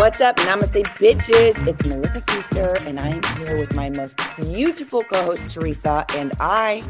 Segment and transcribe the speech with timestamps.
[0.00, 0.36] What's up?
[0.36, 1.68] Namaste, bitches.
[1.68, 6.06] It's Melissa Pfeister, and I am here with my most beautiful co host, Teresa.
[6.14, 6.82] And I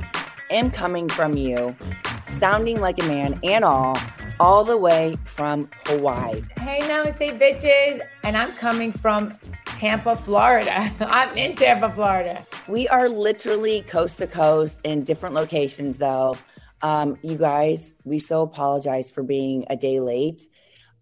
[0.53, 1.77] am coming from you,
[2.23, 3.99] sounding like a man and all,
[4.39, 6.41] all the way from Hawaii.
[6.61, 8.01] Hey, Namaste, bitches.
[8.23, 10.89] And I'm coming from Tampa, Florida.
[11.01, 12.47] I'm in Tampa, Florida.
[12.69, 16.39] We are literally coast to coast in different locations, though.
[16.83, 20.43] Um, you guys, we so apologize for being a day late.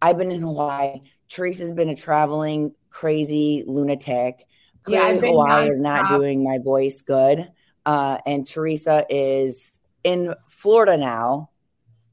[0.01, 1.03] I've been in Hawaii.
[1.29, 4.47] Teresa's been a traveling crazy lunatic.
[4.83, 7.51] Clearly, yeah, Hawaii is not doing my voice good.
[7.85, 11.51] Uh, and Teresa is in Florida now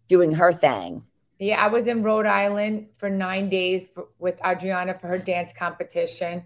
[0.07, 1.03] doing her thing.
[1.39, 5.51] Yeah, I was in Rhode Island for nine days for, with Audriana for her dance
[5.57, 6.45] competition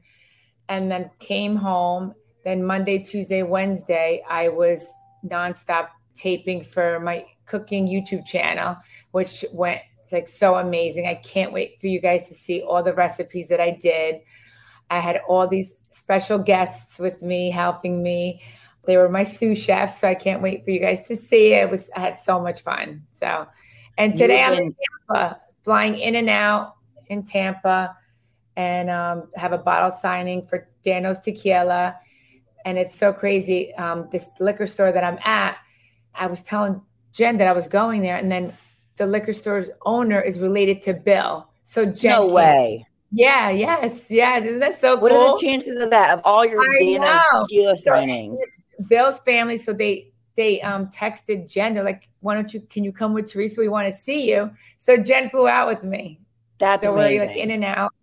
[0.68, 2.14] and then came home.
[2.44, 4.92] Then Monday, Tuesday, Wednesday, I was
[5.26, 8.78] nonstop taping for my cooking YouTube channel,
[9.12, 11.08] which went like so amazing.
[11.08, 14.22] I can't wait for you guys to see all the recipes that I did.
[14.90, 18.42] I had all these special guests with me helping me.
[18.86, 21.64] They were my sous chefs, so I can't wait for you guys to see it.
[21.64, 23.04] it was I had so much fun.
[23.12, 23.48] So,
[23.98, 24.76] and today I'm in
[25.08, 26.76] Tampa, flying in and out
[27.08, 27.96] in Tampa,
[28.56, 31.96] and um, have a bottle signing for Dano's Tequila.
[32.66, 33.74] And it's so crazy.
[33.76, 35.58] Um, this liquor store that I'm at,
[36.16, 38.54] I was telling Jen that I was going there, and then
[39.00, 41.48] the liquor store's owner is related to Bill.
[41.64, 42.86] So Jen, no way.
[43.12, 44.44] Yeah, yes, yes.
[44.44, 45.20] Isn't that so what cool?
[45.20, 46.14] What are the chances of that?
[46.14, 48.38] Of all your Dano's tequila signings?
[48.88, 49.58] Bill's family.
[49.58, 51.74] So they they um texted Jen.
[51.74, 52.60] They're like, "Why don't you?
[52.60, 53.60] Can you come with Teresa?
[53.60, 56.20] We want to see you." So Jen flew out with me.
[56.60, 57.20] That's so amazing.
[57.20, 57.94] we're like in and out.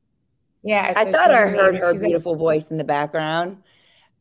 [0.62, 3.58] Yeah, so I thought I heard her she's beautiful like, voice in the background.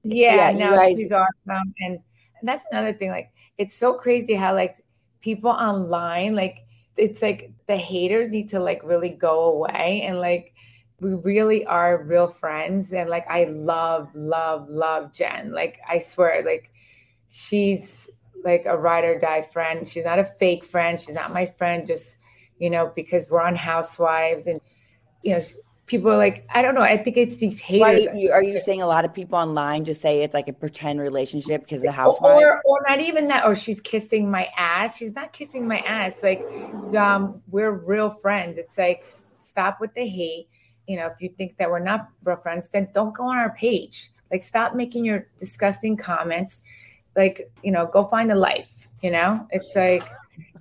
[0.03, 1.99] Yeah, yeah no, guys- she's awesome, and,
[2.39, 3.09] and that's another thing.
[3.09, 4.75] Like, it's so crazy how like
[5.21, 6.64] people online, like,
[6.97, 10.53] it's like the haters need to like really go away and like
[11.01, 15.51] we really are real friends and like i love love love jen.
[15.51, 16.71] Like i swear like
[17.29, 18.09] she's
[18.45, 19.87] like a ride or die friend.
[19.87, 20.99] She's not a fake friend.
[20.99, 22.17] She's not my friend just
[22.59, 24.61] you know because we're on housewives and
[25.23, 25.41] you know
[25.85, 28.81] people are like i don't know i think it's these haters Why, are you saying
[28.81, 32.43] a lot of people online just say it's like a pretend relationship because the housewives
[32.43, 36.23] or, or not even that or she's kissing my ass she's not kissing my ass
[36.23, 36.43] like
[36.95, 39.05] um we're real friends it's like
[39.37, 40.47] stop with the hate
[40.87, 43.53] you know, if you think that we're not real friends, then don't go on our
[43.55, 44.11] page.
[44.31, 46.61] Like, stop making your disgusting comments.
[47.15, 48.89] Like, you know, go find a life.
[49.01, 50.03] You know, it's like,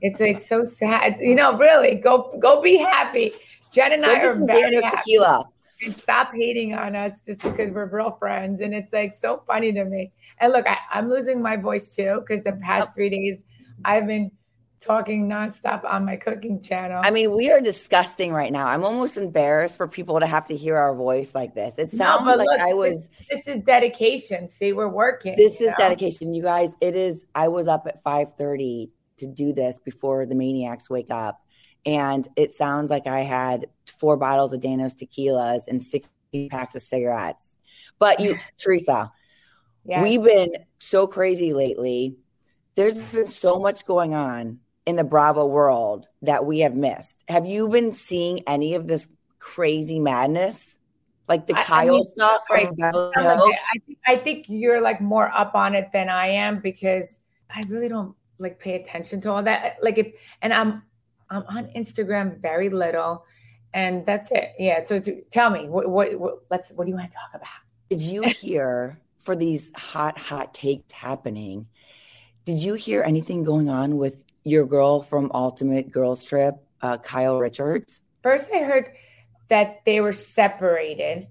[0.00, 1.16] it's like so sad.
[1.20, 3.32] You know, really, go go be happy.
[3.74, 4.80] Jen and I are very.
[4.80, 5.44] Tequila.
[5.82, 8.60] And stop hating on us just because we're real friends.
[8.60, 10.12] And it's like so funny to me.
[10.38, 13.38] And look, I, I'm losing my voice too because the past three days
[13.84, 14.30] I've been
[14.84, 17.00] talking nonstop on my cooking channel.
[17.02, 18.66] I mean, we are disgusting right now.
[18.66, 21.74] I'm almost embarrassed for people to have to hear our voice like this.
[21.78, 23.10] It sounds no, like look, I was.
[23.30, 24.48] This, this, is dedication.
[24.48, 25.34] See, we're working.
[25.36, 25.74] This is know?
[25.78, 26.70] dedication, you guys.
[26.80, 27.26] It is.
[27.34, 31.40] I was up at 5:30 to do this before the maniacs wake up,
[31.86, 36.10] and it sounds like I had four bottles of Dano's tequilas and 60
[36.50, 37.52] packs of cigarettes.
[37.98, 39.12] But you, Teresa,
[39.84, 40.02] yes.
[40.02, 42.16] we've been so crazy lately.
[42.74, 47.22] There's been so much going on in the Bravo world that we have missed.
[47.28, 49.08] Have you been seeing any of this
[49.38, 50.78] crazy madness?
[51.28, 55.32] Like the I, Kyle I mean, stuff Beverly I, think, I think you're like more
[55.32, 57.18] up on it than I am because
[57.48, 59.76] I really don't like pay attention to all that.
[59.82, 60.12] Like if
[60.42, 60.82] and I'm
[61.30, 63.24] I'm on Instagram very little,
[63.72, 64.52] and that's it.
[64.58, 64.82] Yeah.
[64.84, 67.48] So to, tell me what, what what let's what do you want to talk about?
[67.90, 71.66] Did you hear for these hot hot takes happening?
[72.44, 77.38] Did you hear anything going on with your girl from Ultimate Girls Trip, uh, Kyle
[77.38, 78.02] Richards?
[78.22, 78.90] First, I heard
[79.48, 81.28] that they were separated,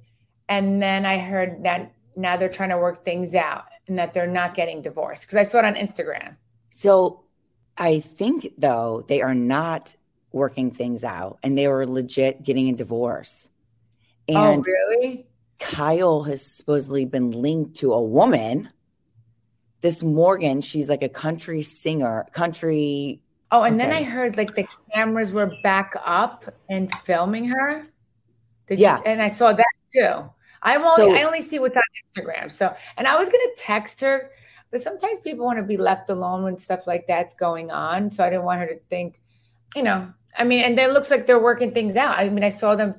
[0.49, 4.27] and then I heard that now they're trying to work things out and that they're
[4.27, 6.35] not getting divorced because I saw it on Instagram.
[6.69, 7.22] So
[7.77, 9.95] I think though they are not
[10.31, 13.49] working things out and they were legit getting a divorce.
[14.29, 15.27] Oh, and oh, really?
[15.59, 18.69] Kyle has supposedly been linked to a woman
[19.83, 23.21] this Morgan, she's like a country singer, country.
[23.51, 23.89] Oh, and okay.
[23.89, 27.83] then I heard like the cameras were back up and filming her.
[28.65, 30.23] Did yeah, you, and I saw that too.
[30.61, 31.83] I'm only so, I only see what's on
[32.15, 32.49] Instagram.
[32.49, 34.31] So, and I was gonna text her,
[34.73, 38.09] but sometimes people want to be left alone when stuff like that's going on.
[38.09, 39.21] So I didn't want her to think,
[39.75, 40.11] you know.
[40.35, 42.17] I mean, and then it looks like they're working things out.
[42.17, 42.95] I mean, I saw them.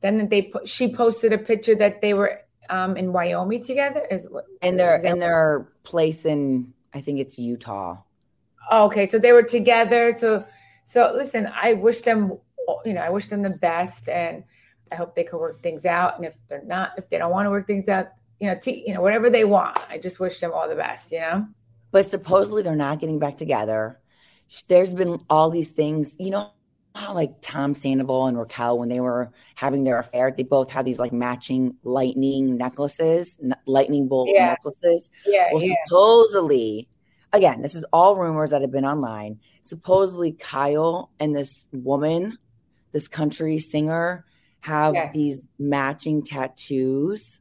[0.00, 2.40] Then they she posted a picture that they were
[2.70, 4.06] um, in Wyoming together?
[4.10, 4.46] Is what?
[4.62, 7.98] And their and their place in I think it's Utah.
[8.72, 10.12] okay, so they were together.
[10.16, 10.46] So
[10.84, 12.38] so listen, I wish them
[12.84, 14.44] you know I wish them the best, and
[14.90, 16.16] I hope they can work things out.
[16.16, 18.84] And if they're not, if they don't want to work things out, you know, t-
[18.86, 21.10] you know, whatever they want, I just wish them all the best.
[21.12, 21.46] You know.
[21.90, 23.98] But supposedly they're not getting back together.
[24.68, 26.50] There's been all these things, you know,
[26.94, 30.84] how like Tom Sandoval and Raquel, when they were having their affair, they both had
[30.84, 34.46] these like matching lightning necklaces, n- lightning bolt Yeah.
[34.46, 35.10] necklaces.
[35.26, 35.48] Yeah.
[35.52, 35.74] Well, yeah.
[35.86, 36.88] supposedly,
[37.32, 39.38] again, this is all rumors that have been online.
[39.62, 42.38] Supposedly, Kyle and this woman,
[42.92, 44.24] this country singer,
[44.60, 45.12] have Yes.
[45.14, 47.40] these matching tattoos.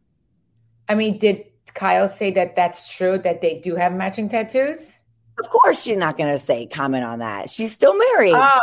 [0.90, 4.98] I mean, did Kyle say that that's true that they do have matching tattoos?
[5.40, 7.50] Of course, she's not going to say comment on that.
[7.50, 8.34] She's still married.
[8.34, 8.60] Oh,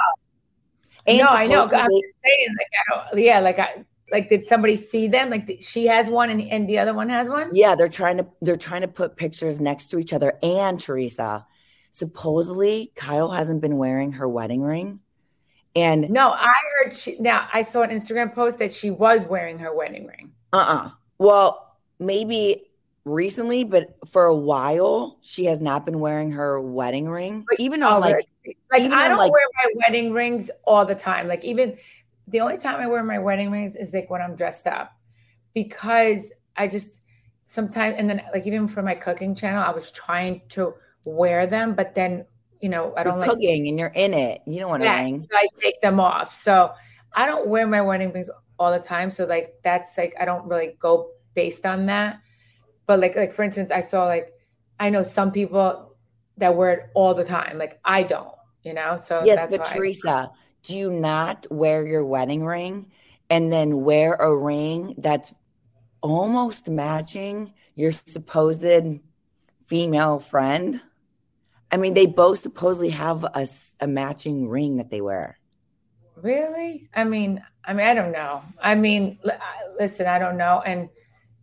[1.06, 1.62] And no, I know.
[1.62, 5.31] I'm just saying, like, I don't, yeah, like, I, like, did somebody see them?
[5.31, 7.50] Like, she has one and, and the other one has one?
[7.53, 10.37] Yeah, they're trying to they're trying to put pictures next to each other.
[10.43, 11.47] And Teresa,
[11.91, 15.00] supposedly Kyle hasn't been wearing her wedding ring,
[15.77, 19.59] and No, I heard she, now I saw an Instagram post that she was wearing
[19.61, 20.32] her wedding ring.
[20.53, 20.91] uh-uh.
[21.19, 21.74] Well,
[22.06, 22.62] maybe
[23.05, 27.45] recently, but for a while she has not been wearing her wedding ring.
[27.49, 28.27] But- Even on Oh, like
[28.71, 31.29] like, even I on, don't like- wear my wedding rings all the time.
[31.29, 31.77] Like, even
[32.29, 34.93] the only time I wear my wedding rings is like when I'm dressed up
[35.55, 37.01] because I just
[37.47, 40.75] sometimes, and then like even for my cooking channel, I was trying to
[41.06, 42.25] wear them, but then,
[42.61, 44.41] you know, I don't like cooking and you're in it.
[44.47, 45.27] You don't want a Yeah, ring.
[45.31, 46.33] so I take them off.
[46.35, 46.73] So
[47.12, 49.11] I don't wear my wedding rings all the time.
[49.11, 52.20] So like that's like I don't really go based on that.
[52.86, 54.32] But like like for instance, I saw like
[54.78, 55.96] I know some people
[56.38, 57.58] that wear it all the time.
[57.58, 58.96] Like I don't, you know.
[58.96, 59.66] So Yes, that's but.
[59.66, 60.31] Teresa,
[60.62, 62.90] do you not wear your wedding ring
[63.31, 65.34] and then wear a ring that's
[66.00, 68.64] almost matching your supposed
[69.66, 70.81] female friend?
[71.70, 73.48] I mean, they both supposedly have a,
[73.81, 75.38] a matching ring that they wear.
[76.16, 76.88] Really?
[76.94, 78.42] I mean, I mean, I don't know.
[78.62, 79.32] I mean, li-
[79.78, 80.62] listen, I don't know.
[80.64, 80.88] And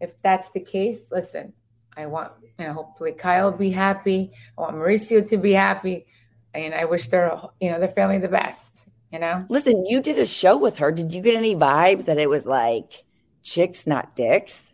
[0.01, 1.53] if that's the case, listen,
[1.95, 4.31] I want, you know, hopefully Kyle will be happy.
[4.57, 6.05] I want Mauricio to be happy.
[6.53, 9.45] And I wish their, you know, their family the best, you know?
[9.47, 10.91] Listen, you did a show with her.
[10.91, 13.05] Did you get any vibes that it was like
[13.43, 14.73] chicks, not dicks?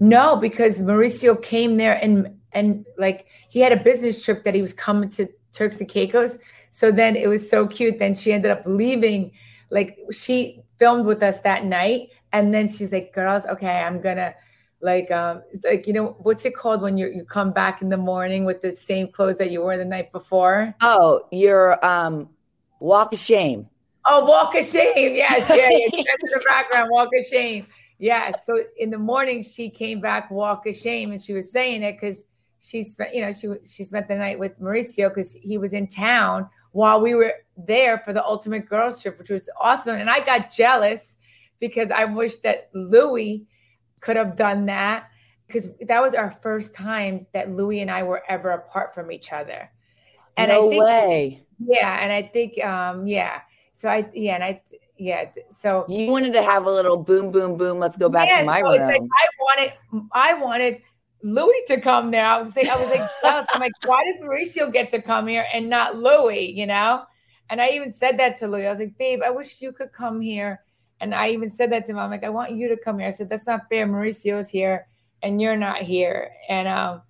[0.00, 4.62] No, because Mauricio came there and, and like he had a business trip that he
[4.62, 6.38] was coming to Turks and Caicos.
[6.70, 7.98] So then it was so cute.
[7.98, 9.30] Then she ended up leaving.
[9.70, 14.34] Like she filmed with us that night, and then she's like, "Girls, okay, I'm gonna
[14.80, 17.96] like um like you know what's it called when you you come back in the
[17.96, 20.74] morning with the same clothes that you wore the night before?
[20.80, 22.28] Oh, your um,
[22.80, 23.68] walk of shame.
[24.06, 25.14] Oh, walk of shame.
[25.14, 27.66] Yes, yeah, in the background, walk of shame.
[27.98, 28.44] Yes.
[28.44, 31.92] So in the morning she came back, walk of shame, and she was saying it
[31.92, 32.24] because
[32.60, 35.86] she spent, you know, she she spent the night with Mauricio because he was in
[35.86, 39.96] town while we were there for the ultimate girls trip, which was awesome.
[39.96, 41.16] And I got jealous
[41.60, 43.46] because I wish that Louis
[44.04, 45.08] could have done that
[45.46, 49.32] because that was our first time that Louis and I were ever apart from each
[49.32, 49.70] other.
[50.36, 51.46] And no I think way.
[51.58, 53.40] yeah, and I think um yeah.
[53.72, 54.60] So I yeah, and I
[54.98, 57.78] yeah, so You wanted to have a little boom, boom, boom.
[57.78, 58.86] Let's go back yeah, to my so room.
[58.86, 59.72] like I wanted
[60.12, 60.82] I wanted
[61.22, 62.26] Louis to come there.
[62.26, 63.08] I was like, I was like.
[63.24, 66.50] I'm like, why did Mauricio get to come here and not Louis?
[66.50, 67.04] You know?
[67.48, 68.66] And I even said that to Louis.
[68.66, 70.60] I was like, babe, I wish you could come here.
[71.00, 71.98] And I even said that to him.
[71.98, 73.08] I'm like, I want you to come here.
[73.08, 73.86] I said, that's not fair.
[73.86, 74.86] Mauricio's here
[75.22, 76.30] and you're not here.
[76.48, 77.02] And um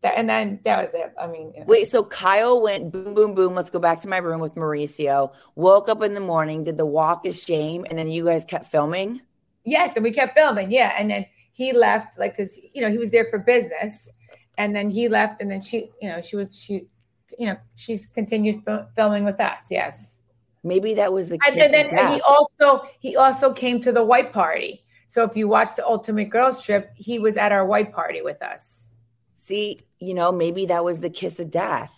[0.00, 1.12] that and then that was it.
[1.20, 1.64] I mean, know.
[1.66, 3.54] Wait, so Kyle went boom, boom, boom.
[3.54, 5.32] Let's go back to my room with Mauricio.
[5.54, 8.66] Woke up in the morning, did the walk of shame, and then you guys kept
[8.66, 9.20] filming.
[9.64, 10.70] Yes, and we kept filming.
[10.70, 14.08] Yeah, and then he left, like, cause you know he was there for business,
[14.56, 16.86] and then he left, and then she, you know, she was she,
[17.36, 19.64] you know, she's continued fil- filming with us.
[19.68, 20.17] Yes,
[20.64, 23.92] Maybe that was the and, kiss and then and he also he also came to
[23.92, 24.84] the white party.
[25.06, 28.42] So if you watch the Ultimate Girls Trip, he was at our white party with
[28.42, 28.88] us.
[29.34, 31.94] See, you know, maybe that was the kiss of death.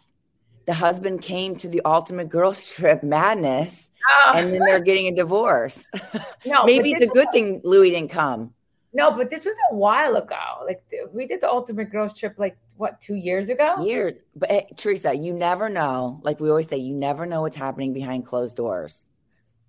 [0.66, 5.14] The husband came to the ultimate girls trip madness, Oh, and then they're getting a
[5.14, 5.88] divorce.
[6.46, 8.54] no, maybe it's a good was- thing Louis didn't come.
[8.92, 10.64] No, but this was a while ago.
[10.66, 13.84] Like we did the Ultimate Girls Trip, like what, two years ago?
[13.84, 16.18] Years, but hey, Teresa, you never know.
[16.24, 19.04] Like we always say, you never know what's happening behind closed doors.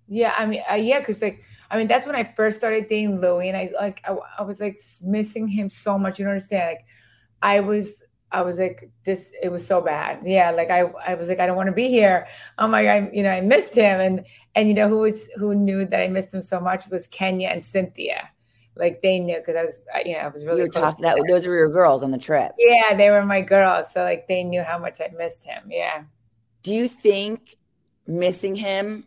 [0.08, 3.20] Yeah, I mean, uh, yeah, because like, I mean, that's when I first started dating
[3.20, 6.18] Louis, and I like, I, I was like missing him so much.
[6.18, 6.70] You don't understand?
[6.70, 6.86] Like,
[7.42, 10.20] I was, I was like, this, it was so bad.
[10.24, 12.26] Yeah, like I, I was like, I don't want to be here.
[12.58, 15.54] Oh my god, you know, I missed him, and and you know who was who
[15.54, 18.30] knew that I missed him so much was Kenya and Cynthia.
[18.74, 21.22] Like they knew because I was, you know, I was really you were talking that
[21.28, 22.52] those were your girls on the trip.
[22.58, 25.64] Yeah, they were my girls, so like they knew how much I missed him.
[25.68, 26.04] Yeah.
[26.62, 27.56] Do you think
[28.06, 29.04] missing him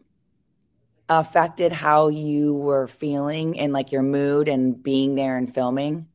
[1.09, 6.07] affected how you were feeling and like your mood and being there and filming?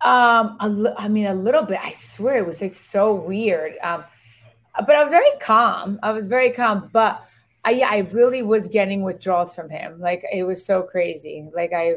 [0.00, 1.80] Um, a, I mean, a little bit.
[1.82, 3.74] I swear it was like so weird.
[3.82, 4.04] Um,
[4.86, 5.98] but I was very calm.
[6.02, 7.24] I was very calm, but
[7.64, 10.00] I, yeah, I really was getting withdrawals from him.
[10.00, 11.48] Like it was so crazy.
[11.54, 11.94] Like I,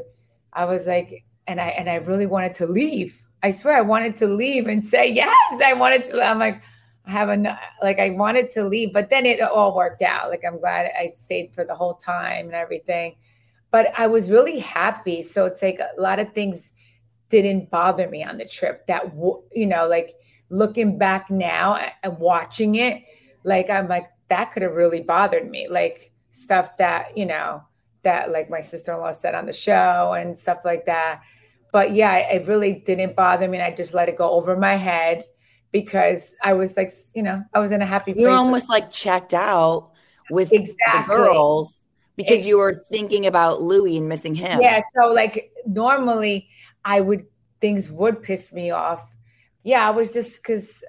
[0.57, 3.23] I was like, and I and I really wanted to leave.
[3.43, 5.61] I swear I wanted to leave and say yes.
[5.63, 6.21] I wanted to.
[6.21, 6.63] I'm like,
[7.05, 10.29] I have a like I wanted to leave, but then it all worked out.
[10.29, 13.15] Like I'm glad I stayed for the whole time and everything.
[13.69, 15.21] But I was really happy.
[15.21, 16.73] So it's like a lot of things
[17.29, 18.87] didn't bother me on the trip.
[18.87, 19.13] That
[19.53, 20.15] you know, like
[20.49, 23.03] looking back now and watching it,
[23.43, 25.67] like I'm like that could have really bothered me.
[25.69, 27.61] Like stuff that you know
[28.07, 31.21] that like my sister-in-law said on the show and stuff like that.
[31.73, 33.57] But yeah, it really didn't bother me.
[33.57, 35.25] And I just let it go over my head
[35.73, 38.21] because I was like, you know, I was in a happy place.
[38.21, 39.91] You almost like checked out
[40.31, 40.77] with exactly.
[40.95, 41.85] the girls
[42.15, 44.61] because you were thinking about Louis and missing him.
[44.61, 44.79] Yeah.
[44.95, 46.47] So like normally
[46.85, 47.25] I would
[47.59, 49.13] things would piss me off.
[49.63, 50.81] Yeah, I was just because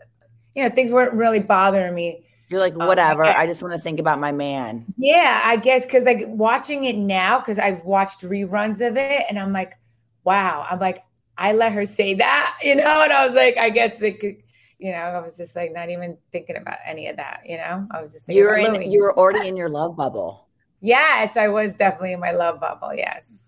[0.54, 2.27] you know things weren't really bothering me.
[2.48, 3.24] You're like, um, whatever.
[3.24, 4.86] Um, I, just want to think about my man.
[4.96, 9.38] Yeah, I guess because like watching it now, because I've watched reruns of it, and
[9.38, 9.76] I'm like,
[10.24, 10.66] wow.
[10.68, 11.04] I'm like,
[11.36, 14.36] I let her say that, you know, and I was like, I guess it could
[14.78, 17.86] you know, I was just like not even thinking about any of that, you know.
[17.90, 20.46] I was just you were in you were already in your love bubble.
[20.80, 22.94] Yes, I was definitely in my love bubble.
[22.94, 23.47] Yes.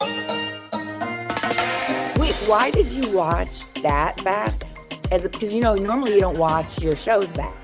[0.00, 0.10] Wait,
[2.46, 4.54] why did you watch that back?
[5.10, 7.54] As because you know normally you don't watch your shows back.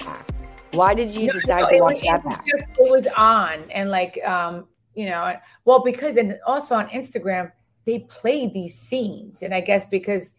[0.72, 2.44] Why did you no, decide no, to watch was, that back?
[2.46, 5.34] It was on, and like um, you know,
[5.64, 7.52] well because and also on Instagram
[7.84, 10.32] they play these scenes, and I guess because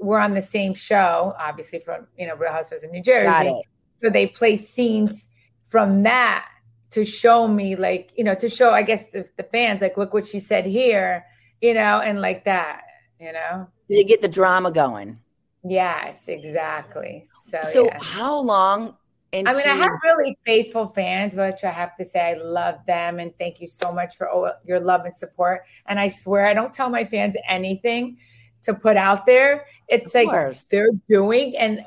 [0.00, 3.62] we're on the same show, obviously from you know Real Housewives in New Jersey,
[4.02, 5.28] so they play scenes
[5.64, 6.48] from that
[6.92, 10.14] to show me like you know to show I guess the, the fans like look
[10.14, 11.24] what she said here,
[11.60, 12.82] you know, and like that
[13.20, 15.18] you know to get the drama going
[15.64, 17.98] yes exactly so so yeah.
[18.00, 18.96] how long
[19.32, 22.80] into- I mean, I have really faithful fans, which I have to say I love
[22.86, 25.62] them and thank you so much for all your love and support.
[25.86, 28.18] And I swear I don't tell my fans anything
[28.64, 29.64] to put out there.
[29.88, 30.66] It's of like course.
[30.66, 31.82] they're doing and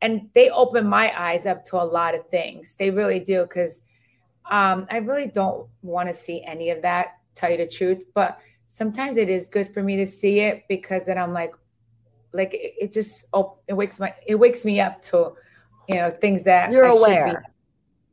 [0.00, 2.74] and they open my eyes up to a lot of things.
[2.78, 3.82] They really do because
[4.50, 7.18] um, I really don't want to see any of that.
[7.34, 11.06] Tell you the truth, but sometimes it is good for me to see it because
[11.06, 11.52] then I'm like,
[12.32, 15.32] like it, it just oh, it wakes my it wakes me up to,
[15.88, 17.44] you know, things that you're I aware.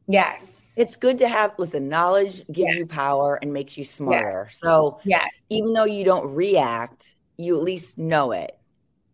[0.07, 1.53] Yes, it's good to have.
[1.57, 2.77] Listen, knowledge gives yes.
[2.77, 4.47] you power and makes you smarter.
[4.47, 4.59] Yes.
[4.59, 8.57] So yes, even though you don't react, you at least know it.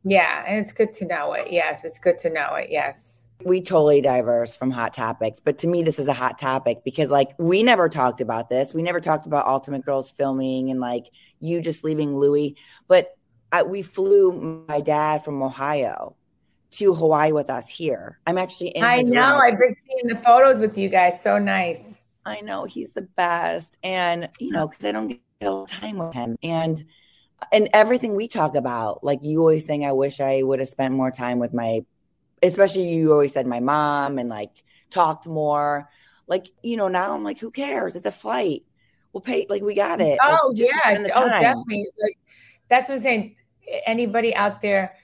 [0.03, 1.51] Yeah, and it's good to know it.
[1.51, 2.69] Yes, it's good to know it.
[2.71, 6.83] Yes we totally diverse from hot topics but to me this is a hot topic
[6.83, 8.73] because like we never talked about this.
[8.73, 11.05] We never talked about ultimate girls filming and like
[11.39, 12.55] you just leaving louis
[12.87, 13.15] but
[13.51, 16.15] I, we flew my dad from ohio
[16.71, 18.19] to hawaii with us here.
[18.27, 19.31] I'm actually in i know.
[19.31, 19.41] room.
[19.41, 21.21] i've been seeing the photos with you guys.
[21.21, 22.03] So nice.
[22.25, 22.65] I know.
[22.65, 23.75] He's the best.
[23.83, 26.35] And you know because i don't get a lot of time with him.
[26.43, 26.83] And
[27.51, 30.93] and everything we talk about like you always saying i wish i would have spent
[30.93, 31.79] more time with my
[32.41, 34.51] especially you always said my mom and like
[34.89, 35.89] talked more.
[36.27, 37.95] Like, you know, now I'm like, who cares?
[37.95, 38.63] It's a flight.
[39.13, 40.19] We'll pay like we got it.
[40.21, 41.07] Oh like, yeah.
[41.15, 41.87] Oh, definitely.
[42.01, 42.17] Like
[42.67, 43.35] that's what I'm saying.
[43.85, 44.95] Anybody out there,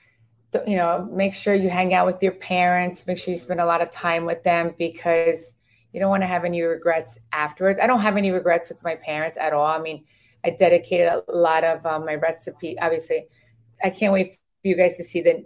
[0.66, 3.66] you know, make sure you hang out with your parents, make sure you spend a
[3.66, 5.54] lot of time with them because
[5.92, 7.80] you don't want to have any regrets afterwards.
[7.80, 9.66] I don't have any regrets with my parents at all.
[9.66, 10.04] I mean,
[10.44, 12.78] I dedicated a lot of um, my recipe.
[12.78, 13.26] Obviously,
[13.82, 15.44] I can't wait for you guys to see the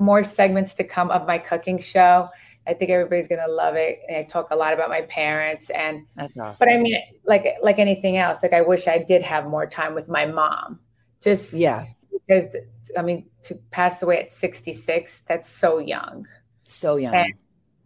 [0.00, 2.28] more segments to come of my cooking show.
[2.66, 4.00] I think everybody's gonna love it.
[4.08, 6.56] And I talk a lot about my parents and that's awesome.
[6.58, 9.94] But I mean, like like anything else, like I wish I did have more time
[9.94, 10.80] with my mom.
[11.20, 12.56] Just yes, because
[12.96, 16.26] I mean, to pass away at 66, that's so young.
[16.64, 17.14] So young.
[17.14, 17.34] And,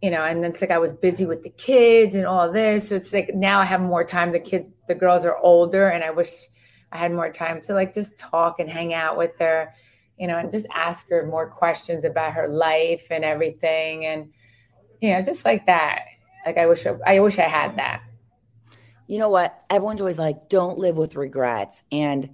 [0.01, 2.89] you know, and it's like I was busy with the kids and all this.
[2.89, 4.31] So it's like now I have more time.
[4.31, 6.29] The kids, the girls are older, and I wish
[6.91, 9.73] I had more time to like just talk and hang out with her
[10.17, 14.05] you know, and just ask her more questions about her life and everything.
[14.05, 14.31] And,
[15.01, 16.03] you know, just like that.
[16.45, 18.01] Like I wish, I wish I had that.
[19.07, 19.63] you know what?
[19.69, 21.83] Everyone's always like, don't live with regrets.
[21.91, 22.29] And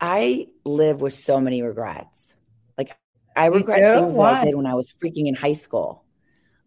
[0.00, 2.34] I live with so many regrets.
[2.78, 2.96] Like
[3.36, 4.32] I regret things Why?
[4.32, 6.04] that I did when I was freaking in high school.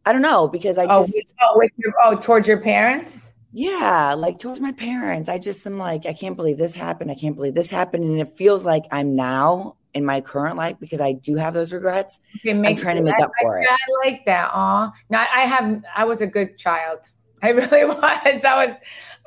[0.06, 3.32] I don't know because I oh, just oh, with your, oh towards your parents.
[3.52, 5.30] Yeah, like towards my parents.
[5.30, 7.10] I just am like, I can't believe this happened.
[7.10, 8.04] I can't believe this happened.
[8.04, 11.74] And it feels like I'm now in my current life because I do have those
[11.74, 12.20] regrets.
[12.46, 13.70] I'm trying to make up for I, it.
[13.72, 14.52] I like that.
[14.54, 14.92] Aw.
[15.10, 17.00] Not I have I was a good child.
[17.42, 17.98] I really was.
[18.02, 18.76] I was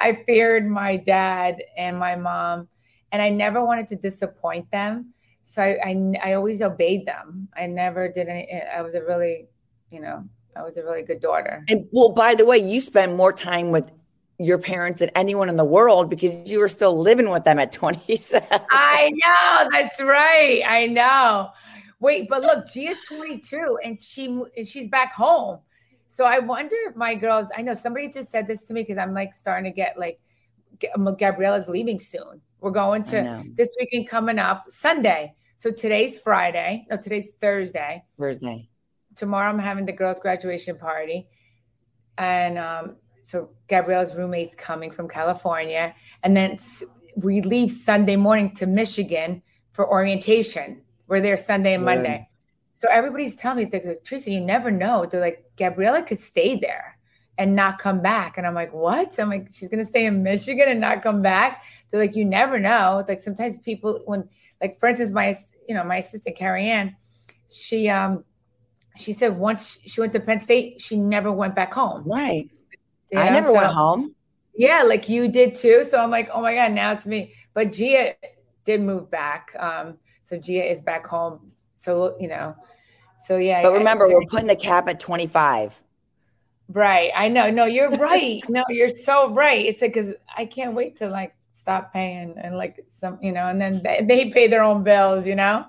[0.01, 2.69] I feared my dad and my mom,
[3.13, 5.15] and I never wanted to disappoint them.
[5.43, 7.49] So I, I, I always obeyed them.
[7.57, 8.63] I never did any.
[8.77, 9.49] I was a really,
[9.91, 11.65] you know, I was a really good daughter.
[11.69, 13.91] And well, by the way, you spend more time with
[14.39, 17.73] your parents than anyone in the world because you were still living with them at
[17.73, 18.47] 27.
[18.71, 19.69] I know.
[19.73, 20.63] That's right.
[20.67, 21.51] I know.
[22.01, 24.27] Wait, but look, Gia's 22 and she
[24.57, 25.59] and she's back home.
[26.07, 28.97] So I wonder if my girls, I know somebody just said this to me because
[28.97, 30.21] I'm like starting to get like,
[30.81, 32.41] Gabriella's leaving soon.
[32.61, 35.35] We're going to this weekend coming up Sunday.
[35.57, 36.87] So today's Friday.
[36.89, 38.05] No, today's Thursday.
[38.19, 38.69] Thursday.
[39.17, 41.29] Tomorrow I'm having the girls' graduation party.
[42.17, 42.97] And um,
[43.29, 45.95] so Gabriella's roommate's coming from California.
[46.23, 46.59] And then
[47.17, 49.43] we leave Sunday morning to Michigan
[49.73, 50.81] for orientation.
[51.09, 52.27] We're there Sunday and Monday.
[52.73, 55.05] So everybody's telling me, they're like, Teresa, you never know.
[55.05, 56.97] They're like, Gabriella could stay there
[57.37, 58.39] and not come back.
[58.39, 59.19] And I'm like, what?
[59.19, 61.65] I'm like, she's gonna stay in Michigan and not come back.
[61.91, 63.05] They're like, you never know.
[63.07, 64.27] Like sometimes people when
[64.63, 65.37] like for instance, my
[65.69, 66.97] you know, my assistant Carrie Ann,
[67.51, 68.25] she um
[68.97, 72.05] she said once she went to Penn State, she never went back home.
[72.07, 72.49] Right.
[73.11, 74.15] You I never so, went home.
[74.55, 75.85] Yeah, like you did too.
[75.85, 77.33] So I'm like, oh my God, now it's me.
[77.55, 78.15] But Gia
[78.65, 79.55] did move back.
[79.59, 82.57] Um, so Gia is back home so, you know,
[83.19, 83.63] so yeah.
[83.63, 85.81] But remember, I, we're putting the cap at 25.
[86.71, 87.11] Right.
[87.15, 87.51] I know.
[87.51, 88.43] No, you're right.
[88.49, 89.65] no, you're so right.
[89.65, 93.47] It's like, cause I can't wait to like stop paying and like some, you know,
[93.47, 95.65] and then they, they pay their own bills, you know?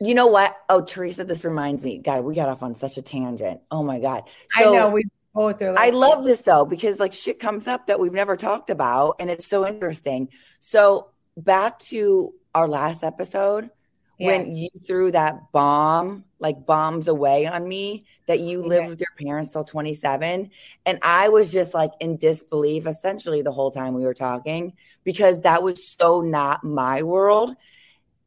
[0.00, 0.56] You know what?
[0.70, 1.98] Oh, Teresa, this reminds me.
[1.98, 3.60] God, we got off on such a tangent.
[3.70, 4.22] Oh my God.
[4.56, 4.88] So, I know.
[4.88, 5.72] We Oh, both are.
[5.72, 9.16] Like, I love this though, because like shit comes up that we've never talked about
[9.20, 10.28] and it's so interesting.
[10.58, 13.70] So back to our last episode,
[14.18, 19.08] when you threw that bomb, like bombs away on me, that you lived with your
[19.18, 20.50] parents till 27.
[20.84, 25.40] And I was just like in disbelief essentially the whole time we were talking because
[25.42, 27.56] that was so not my world.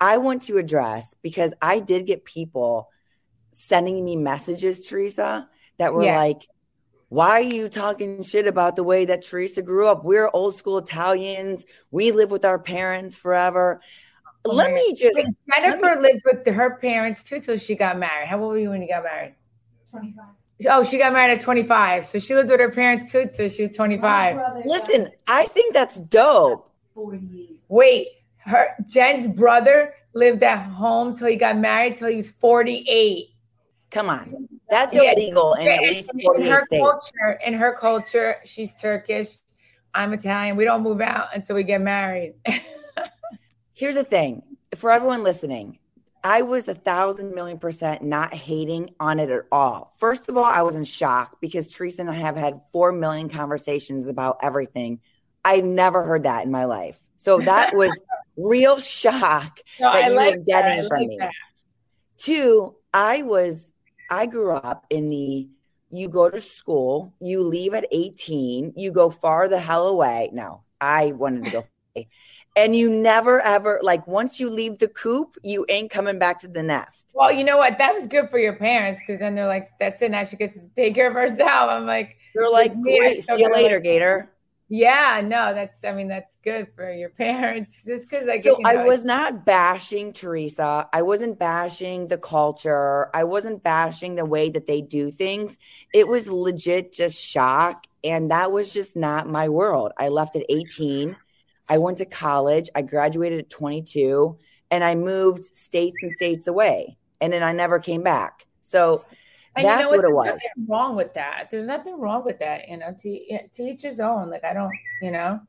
[0.02, 2.90] I want to address because I did get people
[3.52, 6.18] sending me messages, Teresa, that were yeah.
[6.18, 6.48] like,
[7.10, 10.04] why are you talking shit about the way that Teresa grew up?
[10.04, 11.66] We're old school Italians.
[11.92, 13.82] We live with our parents forever
[14.46, 15.16] let me just.
[15.16, 18.28] Wait, Jennifer me, lived with her parents too till she got married.
[18.28, 19.36] How old were you when you got married?
[19.92, 20.26] 25.
[20.70, 22.06] Oh, she got married at 25.
[22.06, 24.66] So she lived with her parents too till she was 25.
[24.66, 26.70] Listen, I think that's dope.
[27.70, 33.30] Wait, her Jen's brother lived at home till he got married till he was 48.
[33.92, 34.48] Come on.
[34.74, 35.12] That's yeah.
[35.12, 36.82] illegal in at least 48 in her states.
[36.82, 39.38] culture, in her culture, she's Turkish.
[39.94, 40.56] I'm Italian.
[40.56, 42.34] We don't move out until we get married.
[43.74, 44.42] Here's the thing
[44.76, 45.78] for everyone listening,
[46.24, 49.94] I was a thousand million percent not hating on it at all.
[50.00, 53.30] First of all, I was in shock because Teresa and I have had four million
[53.30, 55.02] conversations about everything.
[55.46, 56.98] I never heard that in my life.
[57.18, 57.92] So that was
[58.38, 61.18] real shock no, that I you like were getting from like me.
[61.20, 61.32] That.
[62.18, 63.70] Two, I was,
[64.10, 65.48] I grew up in the
[65.92, 70.32] you go to school, you leave at 18, you go far the hell away.
[70.34, 71.66] No, I wanted to go
[72.56, 76.48] and you never ever like once you leave the coop, you ain't coming back to
[76.48, 77.12] the nest.
[77.14, 77.78] Well, you know what?
[77.78, 80.12] That was good for your parents because then they're like, "That's it.
[80.12, 83.24] Now she gets to take care of herself." I'm like, "You're like, great.
[83.24, 84.33] See you later, Gator."
[84.70, 85.84] Yeah, no, that's.
[85.84, 88.44] I mean, that's good for your parents, just because like.
[88.44, 90.88] So you know, I was not bashing Teresa.
[90.92, 93.10] I wasn't bashing the culture.
[93.16, 95.58] I wasn't bashing the way that they do things.
[95.94, 99.92] It was legit just shock, and that was just not my world.
[99.98, 101.16] I left at 18.
[101.70, 102.70] I went to college.
[102.76, 104.38] I graduated at 22
[104.70, 106.98] and I moved states and states away.
[107.22, 108.48] And then I never came back.
[108.62, 109.06] So
[109.56, 110.28] and that's you know what, it was.
[110.28, 111.50] Nothing wrong with that.
[111.52, 112.68] There's nothing wrong with that.
[112.68, 114.30] You know, to, eh, to each his own.
[114.30, 115.40] Like, I don't, you know,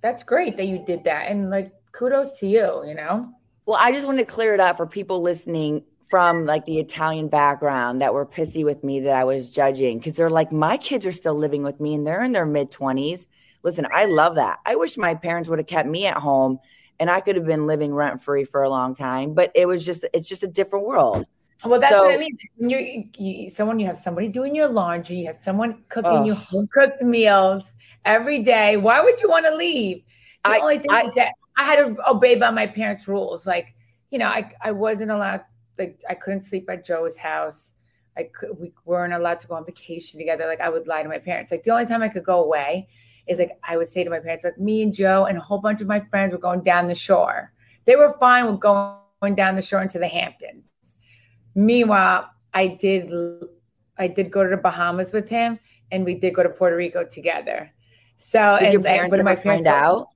[0.00, 1.28] that's great that you did that.
[1.28, 3.32] And like, kudos to you, you know?
[3.66, 7.28] Well, I just want to clear it up for people listening from like the Italian
[7.28, 11.06] background that were pissy with me that I was judging because they're like, my kids
[11.06, 13.26] are still living with me and they're in their mid 20s
[13.64, 14.60] listen, I love that.
[14.64, 16.60] I wish my parents would have kept me at home
[17.00, 19.84] and I could have been living rent free for a long time, but it was
[19.84, 21.26] just, it's just a different world.
[21.64, 22.36] Well, that's So- what I mean.
[22.56, 26.34] When you, you, someone, you have somebody doing your laundry, you have someone cooking you
[26.34, 27.72] home cooked meals
[28.04, 28.76] every day.
[28.76, 30.02] Why would you want to leave?
[30.44, 33.46] The I- only thing I- is that I had to obey by my parents' rules.
[33.46, 33.74] Like,
[34.10, 35.42] you know, I I wasn't allowed.
[35.78, 37.72] Like, I couldn't sleep at Joe's house.
[38.16, 38.58] I could.
[38.58, 40.46] We weren't allowed to go on vacation together.
[40.46, 41.50] Like, I would lie to my parents.
[41.50, 42.88] Like, the only time I could go away
[43.26, 45.58] is like I would say to my parents, like, me and Joe and a whole
[45.58, 47.52] bunch of my friends were going down the shore.
[47.86, 50.70] They were fine with going down the shore into the Hamptons.
[51.54, 53.10] Meanwhile, I did
[53.96, 55.58] I did go to the Bahamas with him
[55.92, 57.70] and we did go to Puerto Rico together.
[58.16, 60.08] So Did and your parents but ever my find thought- out?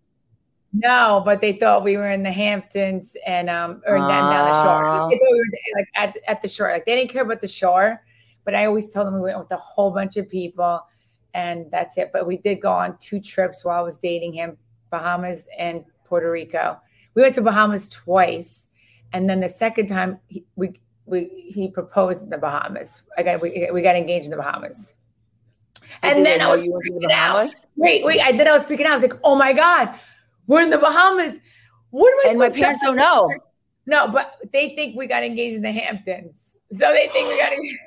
[0.73, 4.63] No, but they thought we were in the Hamptons and um or down, down the
[4.63, 4.87] shore.
[4.87, 5.09] Ah.
[5.09, 6.71] They thought we were like at, at the shore.
[6.71, 8.05] Like they didn't care about the shore,
[8.45, 10.83] but I always told them we went with a whole bunch of people
[11.35, 12.11] and that's it.
[12.13, 14.59] But we did go on two trips while I was dating him,
[14.91, 16.79] Bahamas and Puerto Rico.
[17.15, 18.69] We went to Bahamas twice,
[19.15, 20.75] and then the second time he, we
[21.09, 23.03] we he proposed in the Bahamas.
[23.17, 24.95] I got we, we got engaged in the Bahamas.
[26.03, 27.51] And then I was you went to the freaking out.
[27.77, 28.21] Wait, wait.
[28.21, 28.93] I then I was freaking out.
[28.93, 29.99] I was like, "Oh my god,
[30.47, 31.41] we're in the Bahamas.
[31.91, 33.31] What am I?" And my parents do?" don't know.
[33.87, 37.53] No, but they think we got engaged in the Hamptons, so they think we got.
[37.53, 37.79] engaged.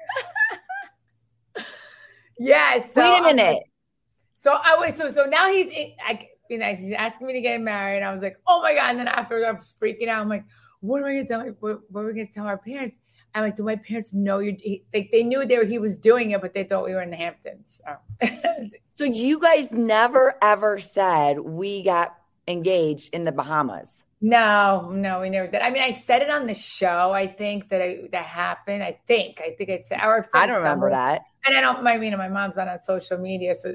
[2.39, 2.93] yes.
[2.93, 3.63] so Wait a minute.
[4.33, 5.71] so I was so so now he's
[6.05, 8.03] I, you know he's asking me to get married.
[8.03, 8.89] I was like, oh my god!
[8.91, 10.45] And then after I'm freaking out, I'm like,
[10.81, 11.41] what am I gonna tell?
[11.59, 12.97] What, what are we gonna tell our parents?
[13.33, 14.55] I'm like, do my parents know you?
[14.59, 17.01] He, they they knew they were, he was doing it, but they thought we were
[17.01, 17.81] in the Hamptons.
[17.87, 17.95] Oh.
[18.23, 18.29] So.
[18.95, 22.15] So you guys never ever said we got
[22.47, 24.03] engaged in the Bahamas.
[24.21, 25.61] no, no, we never did.
[25.61, 27.11] I mean, I said it on the show.
[27.11, 28.83] I think that I, that happened.
[28.83, 29.41] I think.
[29.41, 29.99] I think I said.
[30.03, 31.23] Or I've said I don't remember that.
[31.47, 31.85] And I don't.
[31.87, 33.73] I mean, my mom's not on social media, so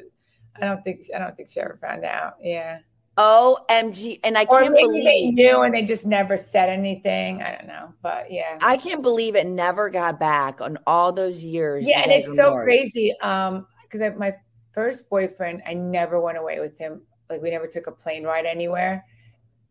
[0.55, 1.01] I don't think.
[1.13, 2.35] I don't think she ever found out.
[2.41, 2.79] Yeah.
[3.19, 4.21] OMG.
[4.25, 7.43] And I Or can't maybe they knew and they just never said anything.
[7.43, 8.59] I don't know, but yeah.
[8.61, 11.85] I can't believe it never got back on all those years.
[11.85, 12.65] yeah, and it's so married.
[12.65, 13.15] crazy.
[13.21, 14.35] Um, because my
[14.73, 17.03] first boyfriend, I never went away with him.
[17.31, 19.05] Like we never took a plane ride anywhere.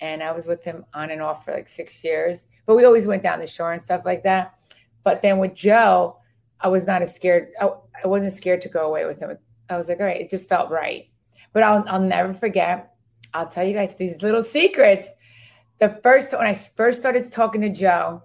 [0.01, 2.47] And I was with him on and off for like six years.
[2.65, 4.55] But we always went down the shore and stuff like that.
[5.03, 6.17] But then with Joe,
[6.59, 7.49] I was not as scared.
[7.61, 7.69] I,
[8.03, 9.37] I wasn't scared to go away with him.
[9.69, 11.09] I was like, all right, it just felt right.
[11.53, 12.94] But I'll I'll never forget.
[13.35, 15.07] I'll tell you guys these little secrets.
[15.79, 18.23] The first when I first started talking to Joe,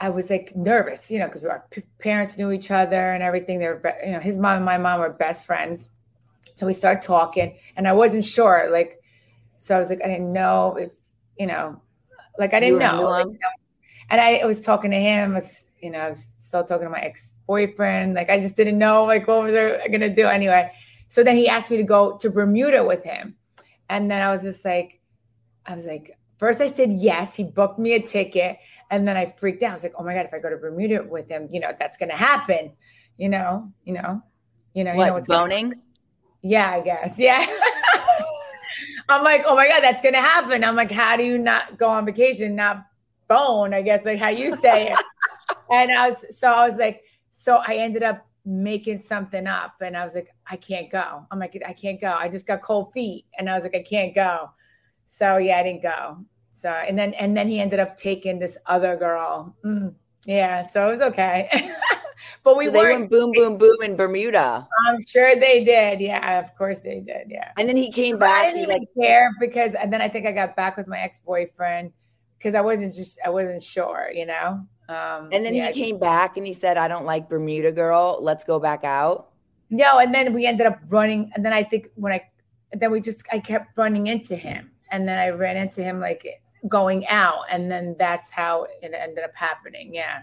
[0.00, 3.58] I was like nervous, you know, because our p- parents knew each other and everything.
[3.58, 5.88] They were, be- you know, his mom and my mom were best friends.
[6.56, 9.00] So we started talking, and I wasn't sure, like,
[9.58, 10.90] so I was like, I didn't know if,
[11.38, 11.80] you know,
[12.38, 13.02] like I didn't know.
[13.28, 13.66] Like, I was-
[14.08, 16.90] and I was talking to him, I was, you know, I was still talking to
[16.90, 18.14] my ex boyfriend.
[18.14, 20.72] Like I just didn't know, like, what was I gonna do anyway?
[21.08, 23.36] So then he asked me to go to Bermuda with him,
[23.88, 25.00] and then I was just like,
[25.64, 27.34] I was like, first I said yes.
[27.34, 28.58] He booked me a ticket.
[28.90, 29.70] And then I freaked out.
[29.70, 31.72] I was like, oh my God, if I go to Bermuda with him, you know,
[31.78, 32.72] that's gonna happen.
[33.16, 34.22] You know, you know,
[34.74, 35.74] you know, you know What, what's boning?
[36.42, 37.18] Yeah, I guess.
[37.18, 37.46] Yeah.
[39.08, 40.64] I'm like, oh my God, that's gonna happen.
[40.64, 42.84] I'm like, how do you not go on vacation, not
[43.28, 43.72] bone?
[43.72, 44.98] I guess like how you say it.
[45.70, 49.96] and I was so I was like, so I ended up making something up and
[49.96, 51.26] I was like, I can't go.
[51.30, 52.12] I'm like, I can't go.
[52.12, 53.26] I just got cold feet.
[53.38, 54.50] And I was like, I can't go.
[55.04, 56.18] So yeah, I didn't go.
[56.52, 59.54] So and then and then he ended up taking this other girl.
[59.64, 59.94] Mm,
[60.26, 61.70] yeah, so it was okay.
[62.44, 64.66] but we So they went boom, boom, boom in Bermuda.
[64.88, 66.00] I'm sure they did.
[66.00, 67.26] Yeah, of course they did.
[67.28, 67.52] Yeah.
[67.58, 70.26] And then he came But I didn't even like, care because and then I think
[70.26, 71.92] I got back with my ex-boyfriend
[72.38, 74.66] because I wasn't just I wasn't sure, you know.
[74.88, 75.72] Um and then yeah.
[75.72, 78.18] he came back and he said, I don't like Bermuda girl.
[78.20, 79.30] Let's go back out.
[79.68, 82.22] No, and then we ended up running and then I think when I
[82.72, 86.26] then we just I kept running into him and then I ran into him like
[86.68, 89.94] going out and then that's how it ended up happening.
[89.94, 90.22] Yeah.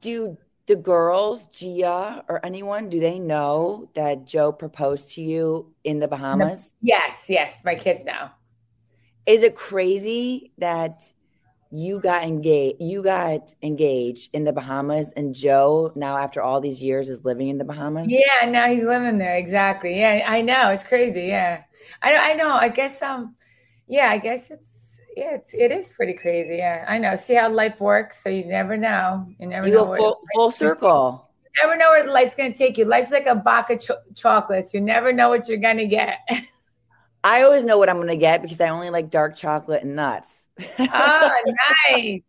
[0.00, 5.98] Do the girls, Gia or anyone, do they know that Joe proposed to you in
[5.98, 6.74] the Bahamas?
[6.82, 8.28] Yes, yes, my kids know.
[9.26, 11.10] Is it crazy that
[11.70, 16.82] you got engaged you got engaged in the Bahamas and Joe now after all these
[16.82, 18.08] years is living in the Bahamas?
[18.08, 19.36] Yeah, now he's living there.
[19.36, 19.98] Exactly.
[19.98, 20.70] Yeah, I know.
[20.70, 21.22] It's crazy.
[21.26, 21.62] Yeah.
[22.02, 22.18] I know.
[22.20, 22.50] I know.
[22.50, 23.34] I guess um
[23.86, 26.56] yeah, I guess it's yeah, it's it is pretty crazy.
[26.56, 26.84] Yeah.
[26.88, 27.16] I know.
[27.16, 28.22] See how life works.
[28.22, 29.26] So you never know.
[29.38, 31.28] You never You know go full, full circle.
[31.44, 32.84] you never know where life's gonna take you.
[32.86, 34.72] Life's like a box of cho- chocolates.
[34.72, 36.18] You never know what you're gonna get.
[37.24, 40.47] I always know what I'm gonna get because I only like dark chocolate and nuts.
[40.78, 41.30] Ah,
[41.90, 42.20] nice.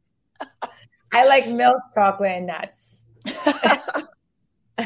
[1.11, 3.03] I like milk, chocolate, and nuts.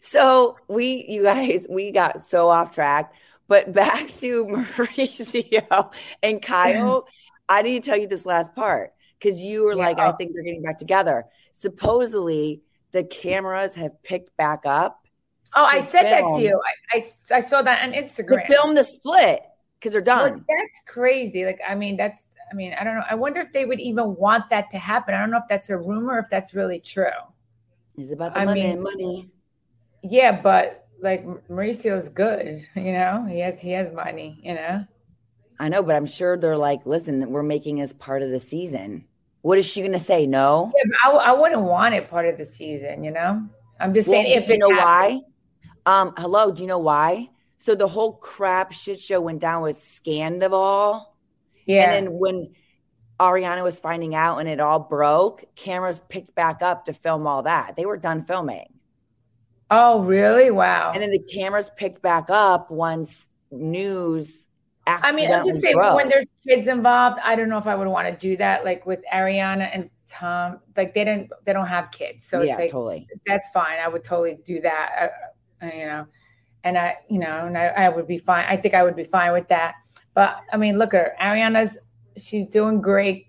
[0.00, 3.12] so we you guys we got so off track
[3.48, 7.06] but back to mauricio and kyle
[7.48, 9.84] i need to tell you this last part because you were Yeah.
[9.86, 11.24] like, I think they're getting back together.
[11.52, 15.00] Supposedly, the cameras have picked back up
[15.54, 16.60] Oh, I to said that to you.
[16.92, 18.46] I, I, I saw that on to Instagram.
[18.46, 19.40] film the split
[19.84, 20.32] because they're done.
[20.32, 21.44] Which that's crazy.
[21.44, 23.02] Like, I mean, that's, I mean, I don't know.
[23.08, 25.14] I wonder if they would even want that to happen.
[25.14, 27.04] I don't know if that's a rumor, if that's really true.
[27.98, 29.30] It's about the I money, mean- money.
[30.02, 33.26] Yeah, but like Mauricio's good, you know.
[33.28, 34.84] He has he has money, you know.
[35.60, 39.04] I know, but I'm sure they're like, listen, we're making this part of the season.
[39.42, 40.26] What is she going to say?
[40.26, 40.72] No.
[40.76, 43.46] Yeah, but I, I wouldn't want it part of the season, you know.
[43.78, 45.22] I'm just saying Well, if you know happened.
[45.86, 46.00] why?
[46.00, 47.30] Um, hello, do you know why?
[47.64, 51.02] So the whole crap shit show went down with Scandoval.
[51.64, 51.84] Yeah.
[51.84, 52.52] And then when
[53.18, 57.44] Ariana was finding out and it all broke, cameras picked back up to film all
[57.44, 57.74] that.
[57.74, 58.66] They were done filming.
[59.70, 60.50] oh, really?
[60.50, 60.92] Wow.
[60.92, 64.46] And then the cameras picked back up once news
[64.86, 65.96] I mean, I'm just saying broke.
[65.96, 68.66] when there's kids involved, I don't know if I would want to do that.
[68.66, 72.58] Like with Ariana and Tom, like they didn't, they don't have kids, so yeah, it's
[72.58, 73.08] like totally.
[73.24, 73.78] that's fine.
[73.82, 75.12] I would totally do that.
[75.62, 76.06] Uh, uh, you know,
[76.64, 78.46] and I, you know, and I, I would be fine.
[78.48, 79.74] I think I would be fine with that.
[80.14, 81.12] But I mean, look at her.
[81.20, 81.78] Ariana's,
[82.16, 83.26] she's doing great.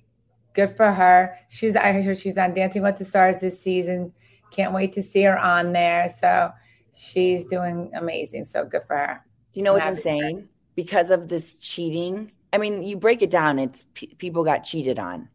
[0.53, 1.37] Good for her.
[1.49, 4.13] She's, I heard she's on Dancing with the Stars this season.
[4.51, 6.07] Can't wait to see her on there.
[6.07, 6.51] So
[6.93, 8.45] she's doing amazing.
[8.45, 9.21] So good for her.
[9.53, 10.47] Do you know what's insane?
[10.75, 14.99] Because of this cheating, I mean, you break it down, it's pe- people got cheated
[14.99, 15.29] on.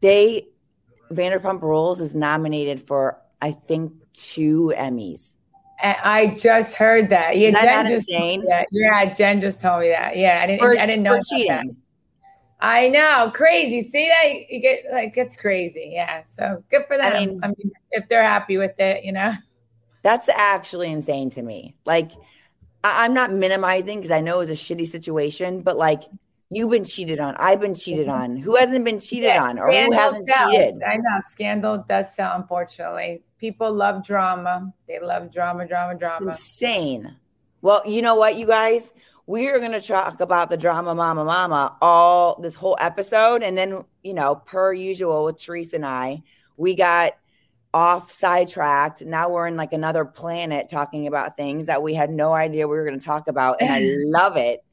[0.00, 0.48] They,
[1.10, 5.34] Vanderpump Rules is nominated for, I think, two Emmys.
[5.80, 7.36] And I just heard that.
[7.36, 8.66] Yeah, that Jen just told me that.
[8.72, 10.16] Yeah, Jen just told me that.
[10.16, 10.60] Yeah, I didn't.
[10.60, 11.36] For, I didn't know for about that.
[11.62, 11.76] cheating.
[12.60, 13.88] I know, crazy.
[13.88, 15.90] See that you get like it's crazy.
[15.94, 17.12] Yeah, so good for them.
[17.12, 19.32] I I mean- mean, if they're happy with it, you know.
[20.02, 21.76] That's actually insane to me.
[21.84, 22.10] Like,
[22.82, 26.02] I- I'm not minimizing because I know it was a shitty situation, but like,
[26.50, 27.34] you've been cheated on.
[27.38, 28.36] I've been cheated on.
[28.36, 30.52] Who hasn't been cheated Yeah, on or who hasn't sells.
[30.52, 30.82] cheated?
[30.82, 32.32] I know scandal does sell.
[32.36, 34.72] Unfortunately, people love drama.
[34.86, 36.30] They love drama, drama, drama.
[36.30, 37.16] Insane.
[37.60, 38.92] Well, you know what, you guys?
[39.26, 43.42] We are going to talk about the drama mama mama all this whole episode.
[43.42, 46.22] And then, you know, per usual with Teresa and I,
[46.56, 47.12] we got
[47.74, 49.04] off sidetracked.
[49.04, 52.76] Now we're in like another planet talking about things that we had no idea we
[52.78, 53.60] were going to talk about.
[53.60, 54.64] And I love it.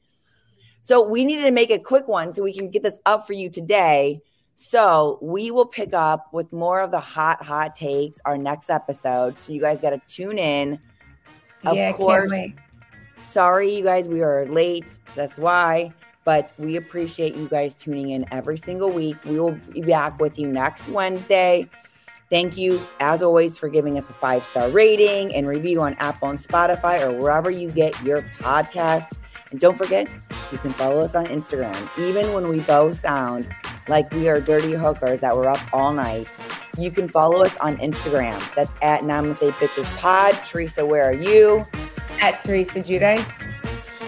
[0.86, 3.32] So we needed to make a quick one so we can get this up for
[3.32, 4.22] you today.
[4.54, 9.36] So we will pick up with more of the hot, hot takes our next episode.
[9.36, 10.78] So you guys got to tune in.
[11.64, 12.30] Of yeah, course.
[12.30, 12.54] can't wait.
[13.18, 15.00] Sorry, you guys, we are late.
[15.16, 15.92] That's why.
[16.24, 19.16] But we appreciate you guys tuning in every single week.
[19.24, 21.68] We will be back with you next Wednesday.
[22.30, 26.28] Thank you, as always, for giving us a five star rating and review on Apple
[26.28, 29.18] and Spotify or wherever you get your podcasts.
[29.50, 30.12] And don't forget,
[30.52, 31.76] you can follow us on Instagram.
[31.98, 33.48] Even when we both sound
[33.88, 36.28] like we are dirty hookers that were up all night,
[36.78, 38.38] you can follow us on Instagram.
[38.54, 40.34] That's at Namaste Bitches Pod.
[40.44, 41.64] Teresa, where are you?
[42.20, 43.42] At Teresa Giudice.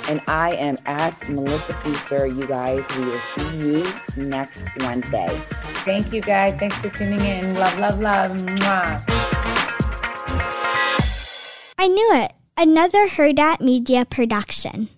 [0.08, 2.34] And I am at Melissa Pfeister.
[2.34, 5.28] You guys, we will see you next Wednesday.
[5.84, 6.58] Thank you guys.
[6.58, 7.54] Thanks for tuning in.
[7.54, 8.30] Love, love, love.
[8.32, 9.04] Mwah.
[11.78, 12.32] I knew it.
[12.56, 14.88] Another Herd at Media production.